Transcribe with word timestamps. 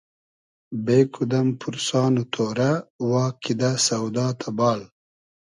بې 0.85 0.99
کودئم 1.13 1.47
پورسان 1.59 2.13
و 2.21 2.23
تۉرۂ 2.33 2.71
وا 3.09 3.25
کیدۂ 3.43 3.71
سۆدا 3.85 4.27
تئبال 4.41 4.81